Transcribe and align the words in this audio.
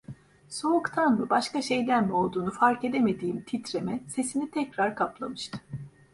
Soğuktan 0.49 1.19
mı, 1.19 1.29
başka 1.29 1.61
şeyden 1.61 2.05
mi 2.05 2.13
olduğunu 2.13 2.51
fark 2.51 2.83
edemediğim 2.83 3.41
titreme, 3.43 3.99
sesini 4.07 4.51
tekrar 4.51 4.95
kaplamıştı. 4.95 5.59